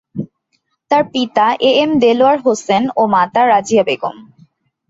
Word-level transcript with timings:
তার 0.91 1.03
পিতা 1.13 1.45
A 1.61 1.71
M 1.81 1.91
Delwar 2.03 2.37
Hossain 2.45 2.83
ও 2.95 3.03
মাতা 3.13 3.41
রাজিয়া 3.45 3.83
বেগম। 3.83 4.15